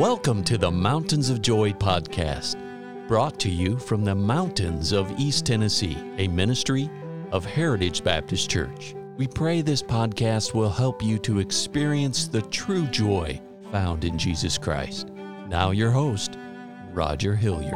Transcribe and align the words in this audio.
Welcome 0.00 0.44
to 0.44 0.56
the 0.56 0.70
Mountains 0.70 1.28
of 1.28 1.42
Joy 1.42 1.72
podcast, 1.72 2.56
brought 3.06 3.38
to 3.40 3.50
you 3.50 3.78
from 3.78 4.02
the 4.02 4.14
mountains 4.14 4.92
of 4.92 5.12
East 5.20 5.44
Tennessee, 5.44 5.98
a 6.16 6.26
ministry 6.26 6.88
of 7.32 7.44
Heritage 7.44 8.02
Baptist 8.02 8.48
Church. 8.48 8.94
We 9.18 9.26
pray 9.26 9.60
this 9.60 9.82
podcast 9.82 10.54
will 10.54 10.70
help 10.70 11.02
you 11.02 11.18
to 11.18 11.38
experience 11.38 12.28
the 12.28 12.40
true 12.40 12.86
joy 12.86 13.42
found 13.70 14.06
in 14.06 14.16
Jesus 14.16 14.56
Christ. 14.56 15.10
Now, 15.48 15.70
your 15.70 15.90
host, 15.90 16.38
Roger 16.94 17.36
Hilliard. 17.36 17.74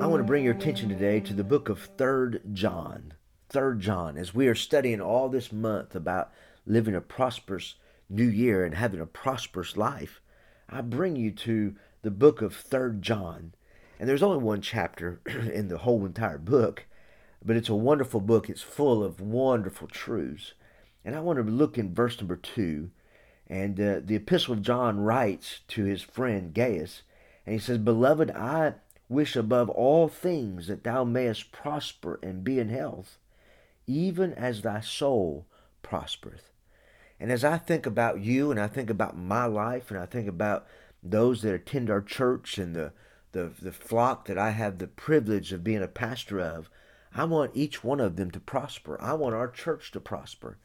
I 0.00 0.06
want 0.06 0.22
to 0.22 0.26
bring 0.26 0.44
your 0.44 0.54
attention 0.54 0.88
today 0.88 1.20
to 1.20 1.34
the 1.34 1.44
book 1.44 1.68
of 1.68 1.78
Third 1.98 2.40
John. 2.54 3.12
Third 3.50 3.80
John, 3.80 4.16
as 4.16 4.34
we 4.34 4.48
are 4.48 4.54
studying 4.54 5.02
all 5.02 5.28
this 5.28 5.52
month 5.52 5.94
about 5.94 6.32
living 6.64 6.94
a 6.94 7.00
prosperous 7.02 7.74
new 8.12 8.28
year 8.28 8.64
and 8.64 8.74
having 8.74 9.00
a 9.00 9.06
prosperous 9.06 9.76
life, 9.76 10.20
I 10.68 10.80
bring 10.82 11.16
you 11.16 11.30
to 11.32 11.74
the 12.02 12.10
book 12.10 12.42
of 12.42 12.54
Third 12.54 13.02
John. 13.02 13.54
And 13.98 14.08
there's 14.08 14.22
only 14.22 14.42
one 14.42 14.60
chapter 14.60 15.20
in 15.26 15.68
the 15.68 15.78
whole 15.78 16.04
entire 16.04 16.38
book, 16.38 16.86
but 17.44 17.56
it's 17.56 17.68
a 17.68 17.74
wonderful 17.74 18.20
book. 18.20 18.48
It's 18.48 18.62
full 18.62 19.02
of 19.02 19.20
wonderful 19.20 19.88
truths. 19.88 20.52
And 21.04 21.14
I 21.14 21.20
want 21.20 21.38
to 21.38 21.44
look 21.44 21.78
in 21.78 21.94
verse 21.94 22.18
number 22.18 22.36
two. 22.36 22.90
And 23.48 23.78
uh, 23.80 24.00
the 24.04 24.16
epistle 24.16 24.54
of 24.54 24.62
John 24.62 25.00
writes 25.00 25.60
to 25.68 25.84
his 25.84 26.02
friend 26.02 26.54
Gaius, 26.54 27.02
and 27.44 27.54
he 27.54 27.58
says, 27.58 27.78
Beloved, 27.78 28.30
I 28.30 28.74
wish 29.08 29.36
above 29.36 29.68
all 29.68 30.08
things 30.08 30.68
that 30.68 30.84
thou 30.84 31.04
mayest 31.04 31.52
prosper 31.52 32.18
and 32.22 32.44
be 32.44 32.58
in 32.58 32.68
health, 32.68 33.18
even 33.86 34.32
as 34.34 34.62
thy 34.62 34.80
soul 34.80 35.46
prospereth. 35.82 36.51
And 37.22 37.30
as 37.30 37.44
I 37.44 37.56
think 37.56 37.86
about 37.86 38.18
you 38.18 38.50
and 38.50 38.58
I 38.58 38.66
think 38.66 38.90
about 38.90 39.16
my 39.16 39.44
life 39.44 39.92
and 39.92 40.00
I 40.00 40.06
think 40.06 40.26
about 40.26 40.66
those 41.04 41.42
that 41.42 41.54
attend 41.54 41.88
our 41.88 42.02
church 42.02 42.58
and 42.58 42.74
the, 42.74 42.92
the, 43.30 43.52
the 43.62 43.70
flock 43.70 44.26
that 44.26 44.36
I 44.36 44.50
have 44.50 44.78
the 44.78 44.88
privilege 44.88 45.52
of 45.52 45.62
being 45.62 45.84
a 45.84 45.86
pastor 45.86 46.40
of, 46.40 46.68
I 47.14 47.24
want 47.26 47.52
each 47.54 47.84
one 47.84 48.00
of 48.00 48.16
them 48.16 48.32
to 48.32 48.40
prosper. 48.40 49.00
I 49.00 49.12
want 49.12 49.36
our 49.36 49.48
church 49.48 49.92
to 49.92 50.00
prosper. 50.00 50.58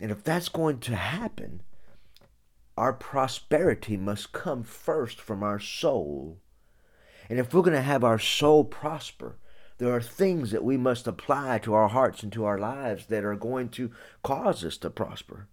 And 0.00 0.12
if 0.12 0.22
that's 0.22 0.48
going 0.48 0.78
to 0.78 0.94
happen, 0.94 1.62
our 2.76 2.92
prosperity 2.92 3.96
must 3.96 4.30
come 4.30 4.62
first 4.62 5.20
from 5.20 5.42
our 5.42 5.58
soul. 5.58 6.38
And 7.28 7.40
if 7.40 7.52
we're 7.52 7.62
going 7.62 7.74
to 7.74 7.82
have 7.82 8.04
our 8.04 8.20
soul 8.20 8.62
prosper, 8.62 9.40
there 9.78 9.92
are 9.92 10.00
things 10.00 10.52
that 10.52 10.62
we 10.62 10.76
must 10.76 11.08
apply 11.08 11.58
to 11.64 11.74
our 11.74 11.88
hearts 11.88 12.22
and 12.22 12.32
to 12.32 12.44
our 12.44 12.58
lives 12.58 13.06
that 13.06 13.24
are 13.24 13.34
going 13.34 13.70
to 13.70 13.90
cause 14.22 14.64
us 14.64 14.78
to 14.78 14.88
prosper. 14.88 15.48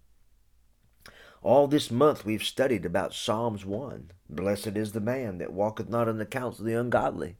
All 1.42 1.66
this 1.66 1.90
month 1.90 2.24
we've 2.24 2.44
studied 2.44 2.86
about 2.86 3.14
Psalms 3.14 3.66
1. 3.66 4.12
Blessed 4.30 4.76
is 4.76 4.92
the 4.92 5.00
man 5.00 5.38
that 5.38 5.52
walketh 5.52 5.88
not 5.88 6.06
in 6.06 6.18
the 6.18 6.24
counsel 6.24 6.62
of 6.62 6.66
the 6.66 6.78
ungodly. 6.78 7.36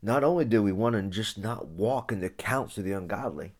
Not 0.00 0.24
only 0.24 0.46
do 0.46 0.62
we 0.62 0.72
want 0.72 0.94
to 0.94 1.02
just 1.02 1.36
not 1.36 1.66
walk 1.66 2.10
in 2.10 2.20
the 2.20 2.30
counsel 2.30 2.80
of 2.80 2.86
the 2.86 2.92
ungodly, 2.92 3.52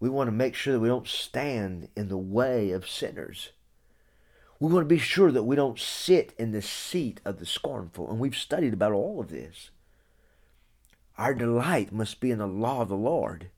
we 0.00 0.08
want 0.08 0.26
to 0.26 0.32
make 0.32 0.56
sure 0.56 0.72
that 0.72 0.80
we 0.80 0.88
don't 0.88 1.06
stand 1.06 1.88
in 1.96 2.08
the 2.08 2.18
way 2.18 2.72
of 2.72 2.88
sinners. 2.88 3.50
We 4.58 4.72
want 4.72 4.84
to 4.84 4.94
be 4.94 4.98
sure 4.98 5.30
that 5.30 5.44
we 5.44 5.54
don't 5.54 5.78
sit 5.78 6.34
in 6.36 6.50
the 6.50 6.62
seat 6.62 7.20
of 7.24 7.38
the 7.38 7.46
scornful. 7.46 8.10
And 8.10 8.18
we've 8.18 8.36
studied 8.36 8.72
about 8.72 8.92
all 8.92 9.20
of 9.20 9.28
this. 9.28 9.70
Our 11.16 11.34
delight 11.34 11.92
must 11.92 12.18
be 12.18 12.32
in 12.32 12.38
the 12.38 12.48
law 12.48 12.82
of 12.82 12.88
the 12.88 12.96
Lord. 12.96 13.50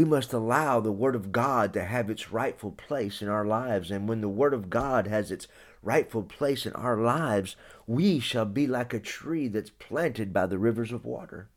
We 0.00 0.06
must 0.06 0.32
allow 0.32 0.80
the 0.80 0.92
Word 0.92 1.14
of 1.14 1.30
God 1.30 1.74
to 1.74 1.84
have 1.84 2.08
its 2.08 2.32
rightful 2.32 2.72
place 2.72 3.20
in 3.20 3.28
our 3.28 3.44
lives. 3.44 3.90
And 3.90 4.08
when 4.08 4.22
the 4.22 4.30
Word 4.30 4.54
of 4.54 4.70
God 4.70 5.06
has 5.06 5.30
its 5.30 5.46
rightful 5.82 6.22
place 6.22 6.64
in 6.64 6.72
our 6.72 6.96
lives, 6.96 7.54
we 7.86 8.18
shall 8.18 8.46
be 8.46 8.66
like 8.66 8.94
a 8.94 8.98
tree 8.98 9.46
that's 9.46 9.68
planted 9.68 10.32
by 10.32 10.46
the 10.46 10.56
rivers 10.56 10.90
of 10.90 11.04
water. 11.04 11.50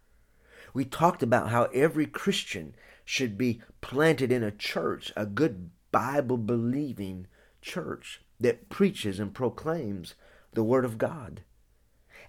We 0.73 0.83
talked 0.83 1.23
about 1.23 1.51
how 1.51 1.69
every 1.73 2.05
Christian 2.05 2.75
should 3.05 3.37
be 3.37 3.61
planted 3.79 4.29
in 4.29 4.43
a 4.43 4.51
church, 4.51 5.13
a 5.15 5.25
good 5.25 5.69
Bible 5.93 6.35
believing 6.35 7.27
church 7.61 8.23
that 8.41 8.67
preaches 8.67 9.21
and 9.21 9.33
proclaims 9.33 10.15
the 10.51 10.65
Word 10.65 10.83
of 10.83 10.97
God. 10.97 11.43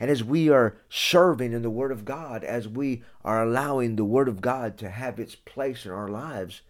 And 0.01 0.11
as 0.11 0.25
we 0.25 0.49
are 0.49 0.77
serving 0.89 1.53
in 1.53 1.63
the 1.63 1.71
Word 1.71 1.93
of 1.93 2.05
God, 2.05 2.45
as 2.45 2.69
we 2.69 3.03
are 3.25 3.43
allowing 3.43 3.97
the 3.97 4.05
Word 4.05 4.29
of 4.29 4.41
God 4.41 4.77
to 4.79 4.91
have 4.91 5.19
its 5.19 5.35
place 5.35 5.85
in 5.85 5.93
our 5.93 6.09
lives, 6.09 6.63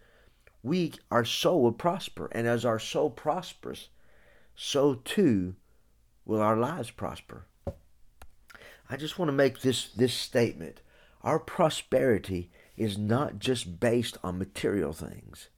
we 0.63 0.93
our 1.11 1.25
soul 1.25 1.63
will 1.63 1.71
prosper. 1.71 2.29
And 2.31 2.47
as 2.47 2.65
our 2.65 2.79
soul 2.79 3.09
prospers, 3.09 3.89
so 4.55 4.95
too 4.95 5.55
will 6.25 6.41
our 6.41 6.57
lives 6.57 6.91
prosper. 6.91 7.45
I 8.89 8.97
just 8.97 9.17
want 9.17 9.29
to 9.29 9.33
make 9.33 9.61
this, 9.61 9.89
this 9.89 10.13
statement. 10.13 10.81
Our 11.23 11.39
prosperity 11.39 12.51
is 12.77 12.97
not 12.97 13.39
just 13.39 13.79
based 13.79 14.17
on 14.23 14.37
material 14.37 14.93
things. 14.93 15.49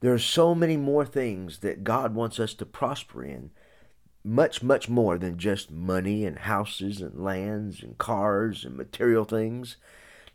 There 0.00 0.12
are 0.12 0.18
so 0.18 0.54
many 0.54 0.76
more 0.76 1.06
things 1.06 1.58
that 1.60 1.84
God 1.84 2.14
wants 2.14 2.38
us 2.38 2.52
to 2.54 2.66
prosper 2.66 3.24
in 3.24 3.50
much, 4.24 4.62
much 4.62 4.88
more 4.88 5.18
than 5.18 5.38
just 5.38 5.70
money 5.70 6.24
and 6.24 6.38
houses 6.40 7.02
and 7.02 7.22
lands 7.22 7.82
and 7.82 7.98
cars 7.98 8.64
and 8.64 8.74
material 8.76 9.24
things. 9.24 9.76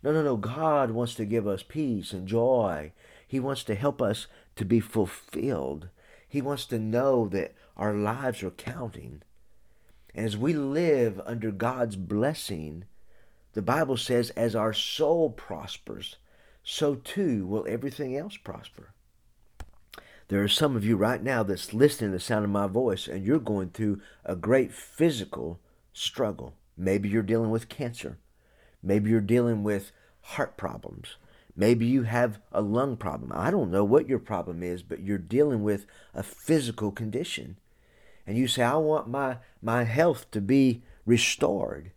No, 0.02 0.12
no, 0.12 0.22
no. 0.22 0.36
God 0.36 0.92
wants 0.92 1.14
to 1.16 1.24
give 1.24 1.46
us 1.46 1.64
peace 1.64 2.12
and 2.12 2.26
joy. 2.28 2.92
He 3.26 3.40
wants 3.40 3.64
to 3.64 3.74
help 3.74 4.00
us 4.00 4.28
to 4.56 4.64
be 4.64 4.80
fulfilled. 4.80 5.88
He 6.28 6.40
wants 6.40 6.64
to 6.66 6.78
know 6.78 7.28
that 7.28 7.54
our 7.76 7.92
lives 7.92 8.42
are 8.42 8.50
counting. 8.52 9.22
And 10.14 10.24
as 10.24 10.36
we 10.36 10.52
live 10.52 11.20
under 11.26 11.50
God's 11.50 11.96
blessing, 11.96 12.84
the 13.52 13.62
Bible 13.62 13.96
says, 13.96 14.30
as 14.30 14.54
our 14.54 14.72
soul 14.72 15.30
prospers, 15.30 16.16
so 16.62 16.94
too 16.94 17.46
will 17.46 17.66
everything 17.68 18.16
else 18.16 18.36
prosper. 18.36 18.92
There 20.30 20.44
are 20.44 20.48
some 20.48 20.76
of 20.76 20.84
you 20.84 20.96
right 20.96 21.20
now 21.20 21.42
that's 21.42 21.74
listening 21.74 22.12
to 22.12 22.18
the 22.18 22.22
sound 22.22 22.44
of 22.44 22.52
my 22.52 22.68
voice 22.68 23.08
and 23.08 23.26
you're 23.26 23.40
going 23.40 23.70
through 23.70 24.00
a 24.24 24.36
great 24.36 24.72
physical 24.72 25.58
struggle. 25.92 26.54
Maybe 26.76 27.08
you're 27.08 27.24
dealing 27.24 27.50
with 27.50 27.68
cancer. 27.68 28.16
Maybe 28.80 29.10
you're 29.10 29.20
dealing 29.20 29.64
with 29.64 29.90
heart 30.20 30.56
problems. 30.56 31.16
Maybe 31.56 31.84
you 31.84 32.04
have 32.04 32.38
a 32.52 32.60
lung 32.60 32.96
problem. 32.96 33.32
I 33.34 33.50
don't 33.50 33.72
know 33.72 33.82
what 33.82 34.08
your 34.08 34.20
problem 34.20 34.62
is, 34.62 34.84
but 34.84 35.00
you're 35.00 35.18
dealing 35.18 35.64
with 35.64 35.84
a 36.14 36.22
physical 36.22 36.92
condition. 36.92 37.56
And 38.24 38.38
you 38.38 38.46
say, 38.46 38.62
I 38.62 38.76
want 38.76 39.08
my, 39.08 39.38
my 39.60 39.82
health 39.82 40.30
to 40.30 40.40
be 40.40 40.84
restored. 41.06 41.90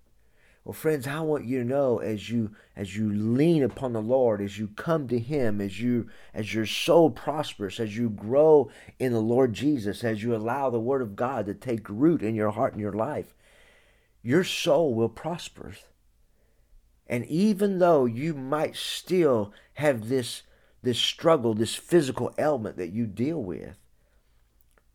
Well, 0.65 0.73
friends, 0.73 1.07
I 1.07 1.19
want 1.19 1.43
you 1.43 1.59
to 1.59 1.65
know 1.65 1.97
as 1.97 2.29
you 2.29 2.51
as 2.75 2.95
you 2.95 3.11
lean 3.11 3.63
upon 3.63 3.91
the 3.91 4.01
Lord, 4.01 4.39
as 4.39 4.57
you 4.57 4.69
come 4.69 5.09
to 5.09 5.19
Him, 5.19 5.59
as 5.59 5.81
you 5.81 6.09
as 6.33 6.53
your 6.53 6.65
soul 6.65 7.09
prospers, 7.09 7.81
as 7.81 7.97
you 7.97 8.09
grow 8.09 8.71
in 8.97 9.11
the 9.11 9.19
Lord 9.19 9.53
Jesus, 9.53 10.05
as 10.05 10.23
you 10.23 10.33
allow 10.33 10.69
the 10.69 10.79
Word 10.79 11.01
of 11.01 11.17
God 11.17 11.47
to 11.47 11.53
take 11.53 11.89
root 11.89 12.23
in 12.23 12.33
your 12.33 12.51
heart 12.51 12.73
and 12.73 12.81
your 12.81 12.93
life, 12.93 13.35
your 14.21 14.45
soul 14.45 14.93
will 14.93 15.09
prosper. 15.09 15.73
And 17.07 17.25
even 17.25 17.79
though 17.79 18.05
you 18.05 18.33
might 18.33 18.77
still 18.77 19.51
have 19.73 20.07
this 20.07 20.43
this 20.81 20.99
struggle, 20.99 21.53
this 21.53 21.75
physical 21.75 22.33
ailment 22.37 22.77
that 22.77 22.93
you 22.93 23.05
deal 23.05 23.43
with, 23.43 23.77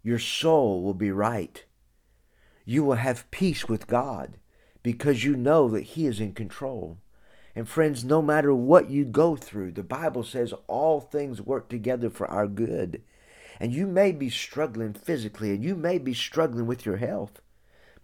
your 0.02 0.18
soul 0.18 0.82
will 0.82 0.94
be 0.94 1.10
right. 1.10 1.62
You 2.64 2.84
will 2.84 2.94
have 2.94 3.30
peace 3.30 3.68
with 3.68 3.86
God 3.86 4.38
because 4.82 5.24
you 5.24 5.36
know 5.36 5.68
that 5.68 5.82
He 5.82 6.06
is 6.06 6.20
in 6.20 6.32
control. 6.32 6.98
And 7.54 7.68
friends, 7.68 8.04
no 8.04 8.22
matter 8.22 8.54
what 8.54 8.90
you 8.90 9.04
go 9.04 9.34
through, 9.34 9.72
the 9.72 9.82
Bible 9.82 10.22
says 10.22 10.54
all 10.66 11.00
things 11.00 11.42
work 11.42 11.68
together 11.68 12.08
for 12.10 12.26
our 12.28 12.46
good. 12.46 13.02
And 13.58 13.72
you 13.72 13.86
may 13.86 14.12
be 14.12 14.30
struggling 14.30 14.92
physically 14.92 15.50
and 15.50 15.64
you 15.64 15.74
may 15.74 15.98
be 15.98 16.14
struggling 16.14 16.66
with 16.66 16.86
your 16.86 16.98
health. 16.98 17.40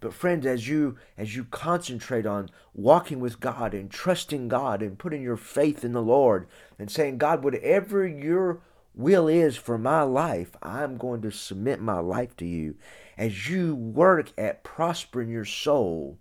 But 0.01 0.13
friends, 0.13 0.45
as 0.45 0.67
you 0.67 0.97
as 1.17 1.35
you 1.35 1.45
concentrate 1.45 2.25
on 2.25 2.49
walking 2.73 3.19
with 3.19 3.39
God 3.39 3.73
and 3.73 3.89
trusting 3.89 4.49
God 4.49 4.81
and 4.81 4.99
putting 4.99 5.21
your 5.21 5.37
faith 5.37 5.85
in 5.85 5.93
the 5.93 6.01
Lord 6.01 6.47
and 6.77 6.91
saying, 6.91 7.17
God, 7.17 7.43
whatever 7.43 8.05
your 8.05 8.59
will 8.93 9.27
is 9.27 9.57
for 9.57 9.77
my 9.77 10.01
life, 10.01 10.55
I'm 10.61 10.97
going 10.97 11.21
to 11.21 11.31
submit 11.31 11.79
my 11.81 11.99
life 11.99 12.35
to 12.37 12.45
you. 12.45 12.75
As 13.17 13.49
you 13.49 13.73
work 13.73 14.31
at 14.37 14.63
prospering 14.63 15.29
your 15.29 15.45
soul, 15.45 16.19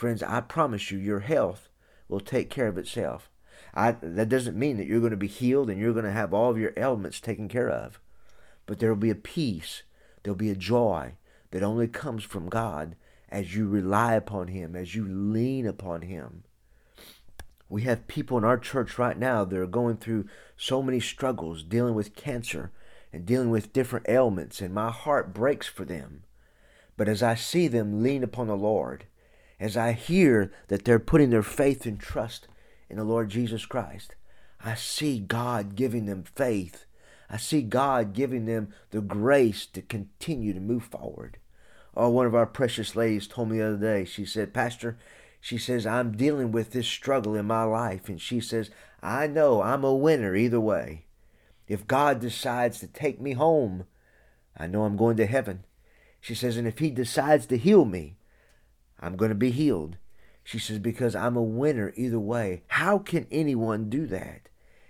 Friends, 0.00 0.22
I 0.22 0.40
promise 0.40 0.90
you, 0.90 0.96
your 0.96 1.20
health 1.20 1.68
will 2.08 2.20
take 2.20 2.48
care 2.48 2.68
of 2.68 2.78
itself. 2.78 3.28
I, 3.74 3.92
that 4.00 4.30
doesn't 4.30 4.58
mean 4.58 4.78
that 4.78 4.86
you're 4.86 4.98
going 4.98 5.10
to 5.10 5.16
be 5.18 5.26
healed 5.26 5.68
and 5.68 5.78
you're 5.78 5.92
going 5.92 6.06
to 6.06 6.10
have 6.10 6.32
all 6.32 6.50
of 6.50 6.56
your 6.56 6.72
ailments 6.74 7.20
taken 7.20 7.48
care 7.48 7.68
of. 7.68 8.00
But 8.64 8.78
there 8.78 8.88
will 8.88 8.96
be 8.96 9.10
a 9.10 9.14
peace, 9.14 9.82
there'll 10.22 10.38
be 10.38 10.48
a 10.48 10.54
joy 10.54 11.16
that 11.50 11.62
only 11.62 11.86
comes 11.86 12.24
from 12.24 12.48
God 12.48 12.96
as 13.28 13.54
you 13.54 13.68
rely 13.68 14.14
upon 14.14 14.48
Him, 14.48 14.74
as 14.74 14.94
you 14.94 15.06
lean 15.06 15.66
upon 15.66 16.00
Him. 16.00 16.44
We 17.68 17.82
have 17.82 18.08
people 18.08 18.38
in 18.38 18.44
our 18.44 18.56
church 18.56 18.98
right 18.98 19.18
now 19.18 19.44
that 19.44 19.58
are 19.58 19.66
going 19.66 19.98
through 19.98 20.24
so 20.56 20.82
many 20.82 21.00
struggles, 21.00 21.62
dealing 21.62 21.94
with 21.94 22.16
cancer, 22.16 22.72
and 23.12 23.26
dealing 23.26 23.50
with 23.50 23.74
different 23.74 24.08
ailments, 24.08 24.62
and 24.62 24.72
my 24.72 24.90
heart 24.90 25.34
breaks 25.34 25.66
for 25.66 25.84
them. 25.84 26.22
But 26.96 27.06
as 27.06 27.22
I 27.22 27.34
see 27.34 27.68
them 27.68 28.02
lean 28.02 28.24
upon 28.24 28.46
the 28.46 28.56
Lord, 28.56 29.04
as 29.60 29.76
I 29.76 29.92
hear 29.92 30.50
that 30.68 30.84
they're 30.84 30.98
putting 30.98 31.30
their 31.30 31.42
faith 31.42 31.84
and 31.84 32.00
trust 32.00 32.48
in 32.88 32.96
the 32.96 33.04
Lord 33.04 33.28
Jesus 33.28 33.66
Christ, 33.66 34.14
I 34.64 34.74
see 34.74 35.20
God 35.20 35.76
giving 35.76 36.06
them 36.06 36.24
faith. 36.24 36.86
I 37.28 37.36
see 37.36 37.62
God 37.62 38.14
giving 38.14 38.46
them 38.46 38.72
the 38.90 39.02
grace 39.02 39.66
to 39.66 39.82
continue 39.82 40.52
to 40.54 40.60
move 40.60 40.84
forward. 40.84 41.38
Oh, 41.94 42.08
one 42.08 42.26
of 42.26 42.34
our 42.34 42.46
precious 42.46 42.96
ladies 42.96 43.28
told 43.28 43.50
me 43.50 43.58
the 43.58 43.66
other 43.66 43.76
day, 43.76 44.04
she 44.04 44.24
said, 44.24 44.54
Pastor, 44.54 44.96
she 45.40 45.58
says, 45.58 45.86
I'm 45.86 46.16
dealing 46.16 46.52
with 46.52 46.72
this 46.72 46.86
struggle 46.86 47.34
in 47.34 47.46
my 47.46 47.62
life. 47.64 48.08
And 48.08 48.20
she 48.20 48.40
says, 48.40 48.70
I 49.02 49.26
know 49.26 49.62
I'm 49.62 49.84
a 49.84 49.94
winner 49.94 50.34
either 50.34 50.60
way. 50.60 51.04
If 51.68 51.86
God 51.86 52.20
decides 52.20 52.80
to 52.80 52.86
take 52.86 53.20
me 53.20 53.32
home, 53.32 53.84
I 54.56 54.66
know 54.66 54.84
I'm 54.84 54.96
going 54.96 55.16
to 55.18 55.26
heaven. 55.26 55.64
She 56.20 56.34
says, 56.34 56.56
and 56.56 56.66
if 56.66 56.78
He 56.78 56.90
decides 56.90 57.46
to 57.46 57.56
heal 57.56 57.84
me, 57.84 58.16
I'm 59.00 59.16
going 59.16 59.30
to 59.30 59.34
be 59.34 59.50
healed. 59.50 59.96
She 60.44 60.58
says, 60.58 60.78
because 60.78 61.14
I'm 61.14 61.36
a 61.36 61.42
winner 61.42 61.92
either 61.96 62.20
way. 62.20 62.62
How 62.68 62.98
can 62.98 63.26
anyone 63.30 63.88
do 63.88 64.06
that? 64.06 64.48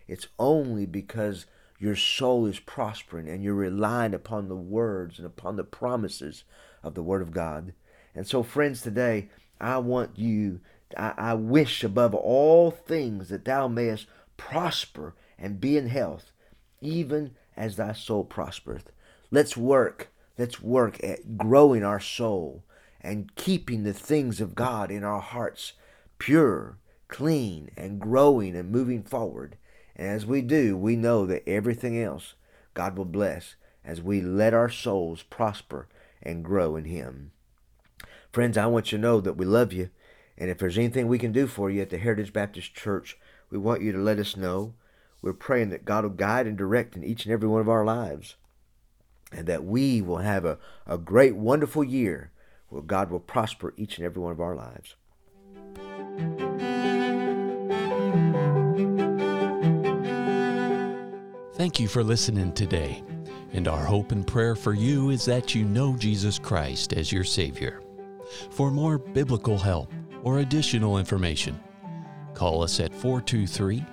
It's 0.08 0.28
only 0.38 0.86
because 0.86 1.46
your 1.78 1.96
soul 1.96 2.46
is 2.46 2.58
prospering 2.58 3.28
and 3.28 3.42
you're 3.42 3.54
relying 3.54 4.12
upon 4.12 4.48
the 4.48 4.56
words 4.56 5.18
and 5.18 5.26
upon 5.26 5.56
the 5.56 5.64
promises 5.64 6.44
of 6.82 6.94
the 6.94 7.02
Word 7.02 7.22
of 7.22 7.30
God. 7.30 7.72
And 8.14 8.26
so, 8.26 8.42
friends, 8.42 8.82
today, 8.82 9.28
I 9.60 9.78
want 9.78 10.18
you, 10.18 10.60
I, 10.96 11.14
I 11.16 11.34
wish 11.34 11.84
above 11.84 12.14
all 12.14 12.70
things 12.70 13.28
that 13.28 13.44
thou 13.44 13.68
mayest 13.68 14.06
prosper 14.36 15.14
and 15.38 15.60
be 15.60 15.76
in 15.76 15.88
health, 15.88 16.32
even 16.80 17.32
as 17.56 17.76
thy 17.76 17.92
soul 17.92 18.24
prospereth. 18.24 18.90
Let's 19.30 19.56
work. 19.56 20.10
Let's 20.36 20.60
work 20.60 21.02
at 21.04 21.36
growing 21.38 21.84
our 21.84 22.00
soul 22.00 22.64
and 23.02 23.34
keeping 23.34 23.82
the 23.82 23.92
things 23.92 24.40
of 24.40 24.54
God 24.54 24.90
in 24.90 25.04
our 25.04 25.20
hearts 25.20 25.74
pure, 26.18 26.78
clean, 27.08 27.70
and 27.76 28.00
growing 28.00 28.54
and 28.54 28.70
moving 28.70 29.02
forward. 29.02 29.56
And 29.96 30.08
as 30.08 30.26
we 30.26 30.42
do, 30.42 30.76
we 30.76 30.96
know 30.96 31.26
that 31.26 31.48
everything 31.48 32.00
else 32.00 32.34
God 32.74 32.96
will 32.96 33.04
bless 33.04 33.56
as 33.84 34.00
we 34.00 34.20
let 34.20 34.54
our 34.54 34.68
souls 34.68 35.22
prosper 35.22 35.88
and 36.22 36.44
grow 36.44 36.76
in 36.76 36.84
Him. 36.84 37.32
Friends, 38.32 38.56
I 38.56 38.66
want 38.66 38.92
you 38.92 38.98
to 38.98 39.02
know 39.02 39.20
that 39.20 39.36
we 39.36 39.44
love 39.44 39.72
you. 39.72 39.90
And 40.38 40.50
if 40.50 40.58
there's 40.58 40.78
anything 40.78 41.08
we 41.08 41.18
can 41.18 41.32
do 41.32 41.46
for 41.46 41.70
you 41.70 41.82
at 41.82 41.90
the 41.90 41.98
Heritage 41.98 42.32
Baptist 42.32 42.74
Church, 42.74 43.18
we 43.50 43.58
want 43.58 43.82
you 43.82 43.92
to 43.92 43.98
let 43.98 44.18
us 44.18 44.36
know. 44.36 44.74
We're 45.20 45.32
praying 45.32 45.70
that 45.70 45.84
God 45.84 46.04
will 46.04 46.10
guide 46.10 46.46
and 46.46 46.56
direct 46.56 46.96
in 46.96 47.04
each 47.04 47.24
and 47.24 47.32
every 47.32 47.48
one 47.48 47.60
of 47.60 47.68
our 47.68 47.84
lives. 47.84 48.36
And 49.32 49.46
that 49.46 49.64
we 49.64 50.00
will 50.00 50.18
have 50.18 50.44
a, 50.44 50.58
a 50.86 50.96
great, 50.96 51.36
wonderful 51.36 51.84
year 51.84 52.30
where 52.70 52.82
God 52.82 53.10
will 53.10 53.20
prosper 53.20 53.74
each 53.76 53.98
and 53.98 54.06
every 54.06 54.22
one 54.22 54.32
of 54.32 54.40
our 54.40 54.56
lives. 54.56 54.96
Thank 61.54 61.78
you 61.78 61.88
for 61.88 62.02
listening 62.02 62.52
today. 62.54 63.04
And 63.52 63.68
our 63.68 63.84
hope 63.84 64.12
and 64.12 64.26
prayer 64.26 64.54
for 64.54 64.72
you 64.72 65.10
is 65.10 65.26
that 65.26 65.54
you 65.54 65.64
know 65.64 65.94
Jesus 65.96 66.38
Christ 66.38 66.94
as 66.94 67.12
your 67.12 67.24
Savior. 67.24 67.82
For 68.50 68.70
more 68.70 68.96
biblical 68.96 69.58
help 69.58 69.92
or 70.22 70.38
additional 70.38 70.98
information, 70.98 71.60
call 72.32 72.62
us 72.62 72.80
at 72.80 72.94
423 72.94 73.84